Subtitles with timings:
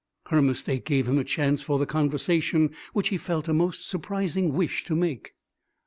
[0.31, 4.51] Her mistake gave him a chance for the conversation which he felt a most surprising
[4.53, 5.35] wish to make.